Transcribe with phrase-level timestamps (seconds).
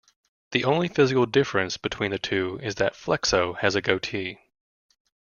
[0.53, 4.39] The only physical difference between the two is that Flexo has a goatee.